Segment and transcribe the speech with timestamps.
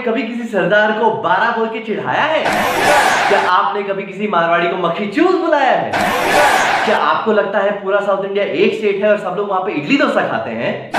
[0.00, 2.42] कभी किसी सरदार को बारह बोल के चिढ़ाया है?
[3.28, 5.92] क्या आपने कभी किसी मारवाड़ी को मक्खी चूस बुलाया है?
[6.84, 9.72] क्या आपको लगता है पूरा साउथ इंडिया एक स्टेट है और सब लोग वहाँ पे
[9.72, 10.90] इडली डोसा खाते हैं?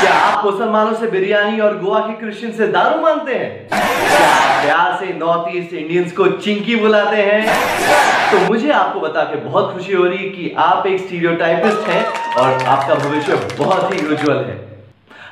[0.00, 3.68] क्या आप मुसलमानों से बिरयानी और गोवा के क्रिश्चियन से दारू मांगते हैं?
[4.64, 7.46] प्यार से नॉर्थ ईस्ट इंडियंस को चिंकी बुलाते हैं?
[8.30, 12.04] तो मुझे आपको बता के बहुत खुशी हो रही है कि आप एक स्टीरियोटाइपिस्ट हैं
[12.34, 14.74] और आपका भविष्य बहुत ही उज्जवल है।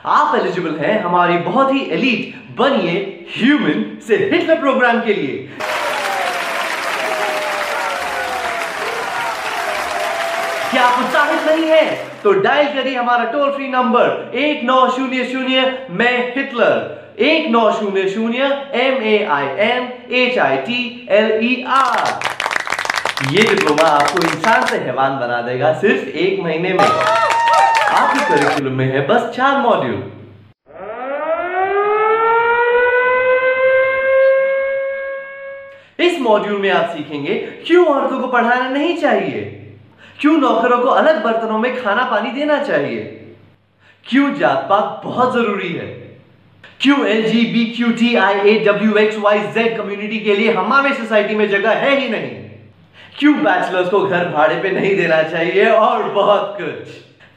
[0.07, 2.95] आप एलिजिबल हैं, हमारी बहुत ही एलीट बनिए
[3.37, 5.49] ह्यूमन से हिटलर प्रोग्राम के लिए।
[10.71, 11.85] क्या आप उत्साहित नहीं है?
[12.23, 17.71] तो डायल करिए हमारा टोल फ्री नंबर एक नौ शून्य शून्य मैं हिटलर एक नौ
[17.81, 18.45] शून्य शून्य
[18.83, 19.89] M A I N
[20.21, 22.05] H I T L E R
[23.33, 28.87] ये डिप्लोमा आपको इंसान से हैवान बना देगा सिर्फ़ एक महीने में। आपके करिकुलम में
[28.93, 30.03] है, बस चार मॉड्यूल
[36.23, 37.35] मॉड्यूल में आप सीखेंगे,
[37.67, 39.59] क्यों औरतों को पढ़ाना नहीं चाहिए?
[40.21, 43.19] क्यों नौकरों को अलग बर्तनों में खाना पानी देना चाहिए?
[44.07, 45.87] क्यों जात पात बहुत ज़रूरी है?
[46.81, 50.53] क्यों L G B Q T I A W X Y Z community के लिए
[50.53, 52.31] हमारे सोसाइटी में जगह है ही नहीं?
[53.19, 56.89] क्यों बैचलर्स को घर भाड़े पे नहीं देना चाहिए और बहुत कुछ?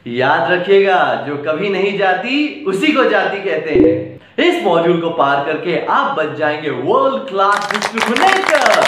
[0.08, 5.44] याद रखिएगा, जो कभी नहीं जाती, उसी को जाती कहते हैं। इस मॉड्यूल को पार
[5.46, 8.82] करके आप बन जाएँगे वर्ल्ड क्लास डिस्क्रिमिनेटर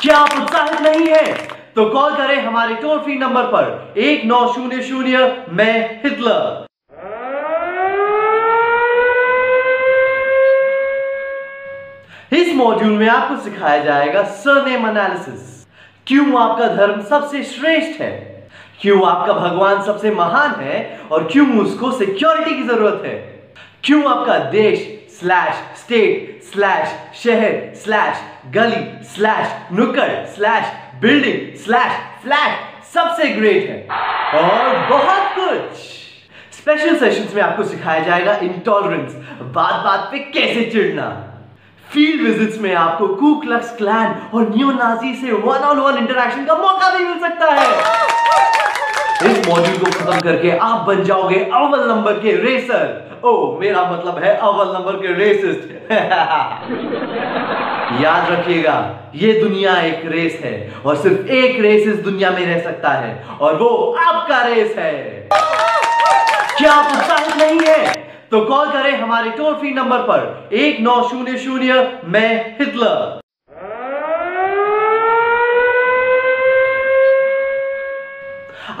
[0.00, 1.32] क्या आप उत्साहित नहीं है?
[1.74, 3.94] तो कॉल करें हमारे टोल फ्री नंबर पर.
[3.98, 6.66] एक नौ शून्य शून्य, मैं हिटलर
[12.32, 15.66] इस मॉड्यूल में आपको सिखाया जाएगा सरनेम एनालिसिस
[16.06, 18.29] क्यों आपका धर्म सबसे श्रेष्ठ है?
[18.82, 23.14] क्यों आपका भगवान सबसे महान है और क्यों उसको सिक्योरिटी की ज़रूरत है?
[23.84, 24.78] क्यों आपका देश
[25.18, 28.22] स्लैश स्टेट स्लैश शहर स्लैश
[28.54, 33.86] गली स्लैश नुक्कड़ स्लैश बिल्डिंग स्लैश फ्लैट सबसे ग्रेट है।
[34.40, 35.78] और बहुत कुछ।
[36.58, 41.26] स्पेशल सेशंस में आपको सिखाया जाएगा इंटॉलरेंस बात बात पे कैसे चिढ़ना?
[41.86, 46.44] फ़ील्ड विजिट्स में आपको कू क्लक्स क्लैन और न्यू नाजी से वन ऑन वन इंटरेक्शन
[46.44, 47.49] का मौका भी मिल सकता
[49.50, 54.36] मॉड्यूल को खत्म करके आप बन जाओगे अव्वल नंबर के रेसर ओ, मेरा मतलब है
[54.36, 55.68] अव्वल नंबर के रेसिस्ट
[58.02, 58.74] याद रखिएगा,
[59.14, 63.24] ये दुनिया एक रेस है और सिर्फ़ एक रेस इस दुनिया में रह सकता है
[63.40, 65.28] और वो आपका रेस है।
[66.58, 67.94] क्या आप उत्साहित नहीं है?
[68.30, 73.19] तो कॉल करें हमारे टोल फ्री नंबर पर, एक नौ शून्य शून्य, मैं हिटलर।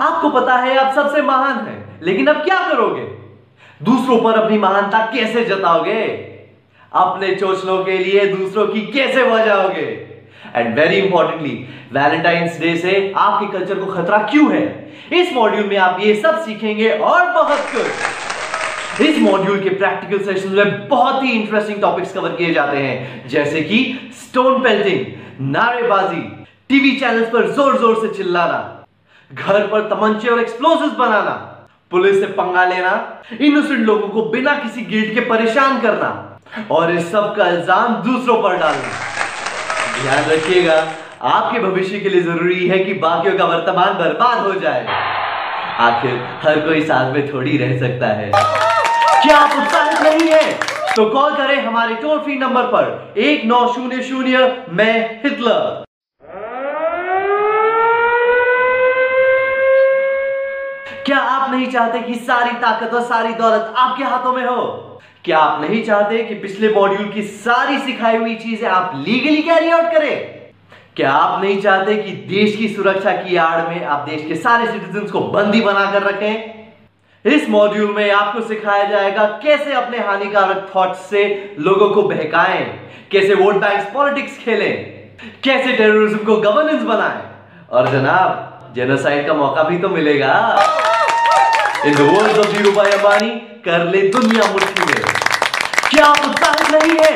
[0.00, 3.02] आपको पता है, आप सबसे महान हैं। लेकिन अब क्या करोगे?
[3.80, 6.02] दूसरों पर अपनी महानता कैसे जताओगे?
[6.92, 9.86] अपने चोचलों के लिए दूसरों की कैसे बजाओगे?
[10.56, 11.52] And very importantly
[11.92, 14.64] Valentine's Day से आपके कल्चर को खतरा क्यों है?
[15.12, 20.48] इस मॉड्यूल में आप ये सब सीखेंगे और बहुत कुछ। इस मॉड्यूल के प्रैक्टिकल सेशन
[20.48, 25.06] में बहुत ही इंटरेस्टिंग टॉपिक्स कवर किए जाते हैं, जैसे कि स्टोन पेल्टिंग
[25.52, 26.20] नारेबाजी
[26.68, 28.79] टीवी चैनल्स पर ज़ोर ज़ोर से चिल्लाना
[29.30, 31.32] घर पर तमंचे और एक्सप्लोसिव बनाना,
[31.90, 32.92] पुलिस से पंगा लेना
[33.40, 36.08] इनोसेंट लोगों को बिना किसी गिल्ट के परेशान करना,
[36.70, 38.88] और इस सब का इल्ज़ाम दूसरों पर डालना।
[40.02, 40.74] ध्यान रखिएगा,
[41.28, 44.86] आपके भविष्य के लिए ज़रूरी है कि बाकियों का वर्तमान बर्बाद हो जाए।
[45.80, 50.52] आखिर, हर कोई साथ में थोड़ी रह सकता है। क्या आप उत्साहित नहीं है?
[50.96, 55.84] तो कॉल करें हमारे टोल फ्री नंबर पर, एक नौ शून्य शून्य, मैं हिटलर
[61.06, 64.62] क्या आप नहीं चाहते कि सारी ताकत और सारी दौलत आपके हाथों में हो।
[65.24, 69.70] क्या आप नहीं चाहते कि पिछले मॉड्यूल की सारी सिखाई हुई चीज़ें आप लीगली कैरी
[69.70, 70.14] आउट करें?
[70.96, 74.66] क्या आप नहीं चाहते कि देश की सुरक्षा की आड़ में आप देश के सारे
[74.66, 76.60] सिटीजन को बंदी बनाकर रखें?
[77.24, 81.24] इस मॉड्यूल में आपको सिखाया जाएगा कैसे अपने हानिकारक थॉट्स से
[81.58, 82.64] लोगों को बहकाएँ,
[83.12, 84.72] कैसे वोट बैंक पॉलिटिक्स खेलें,
[85.44, 87.22] कैसे टेररिज्म को गवर्नेंस बनाएँ।
[87.70, 90.32] और जनाब जेनोसाइड का मौका भी तो मिलेगा।
[91.86, 92.00] In the
[92.38, 93.30] of Dhirubhai Ambani,
[93.64, 95.04] कर ले दुनिया मुट्ठी में।
[95.90, 97.14] क्या आप उत्साहित नहीं है?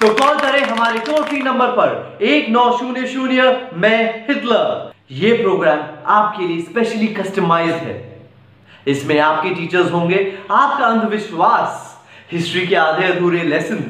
[0.00, 5.32] तो कॉल करें हमारे टोल फ्री नंबर पर, एक नौ शून्य शून्य, मैं हिटलर। ये
[5.32, 8.24] प्रोग्राम आपके लिए स्पेशली कस्टमाइज है।
[8.86, 12.00] इसमें आपके टीचर्स होंगे, आपका अंधविश्वास
[12.32, 13.84] हिस्ट्री के आधे अधूरे lesson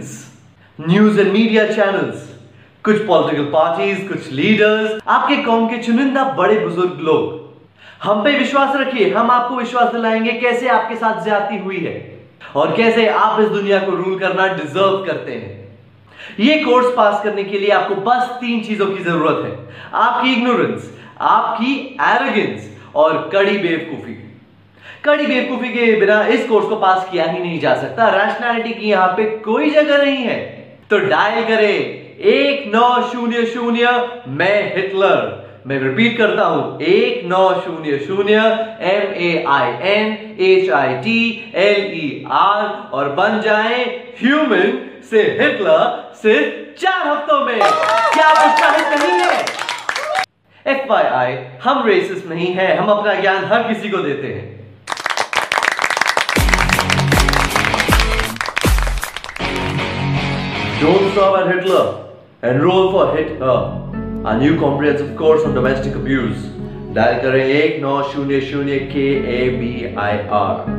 [0.80, 2.28] news and media channels
[2.84, 7.45] कुछ पॉलिटिकल पार्टीज़ कुछ लीडर्स आपके कौम के चुनिंदा बड़े बुज़ुर्ग लोग।
[8.02, 11.94] हम पे विश्वास रखिए, हम आपको विश्वास दिलाएँगे कैसे आपके साथ ज़्यादा हुई है
[12.56, 15.54] और कैसे आप इस दुनिया को रूल करना डिजर्व करते हैं।
[16.40, 20.90] ये कोर्स पास करने के लिए आपको बस तीन चीज़ों की ज़रूरत है। आपकी इग्नोरेंस
[21.20, 24.14] आपकी एरोगेंस और कड़ी बेवकूफ़ी।
[25.04, 28.90] कड़ी बेवकूफ़ी के बिना इस कोर्स को पास किया ही नहीं जा सकता। रैशनैलिटी की
[28.90, 30.38] यहाँ पे कोई जगह नहीं है।
[30.90, 31.78] तो डायल करें,
[32.18, 33.90] एक नौ शून्य शून्य,
[34.28, 38.40] मैं हिटलर। मैं रिपीट करता हूँ एक नौ शून्य शून्य
[38.90, 40.12] M A I N
[40.48, 41.20] H I T
[41.62, 42.66] L E R
[42.98, 43.84] और बन जाए
[44.20, 44.78] ह्यूमन
[45.10, 49.44] से हिटलर सिर्फ़ चार हफ्तों में क्या उत्साहित नहीं है
[50.66, 51.34] एफ़ वाई आई
[51.64, 54.54] हम रेसिस नहीं है, हम अपना ज्ञान हर किसी को देते हैं
[60.80, 61.84] Don't stop at Hitler.
[62.42, 63.85] Enroll for Hitler.
[64.25, 66.47] A new comprehensive course on domestic abuse.
[66.95, 70.74] Dial करें एक नौ शून्य शून्य के ए बी आई आर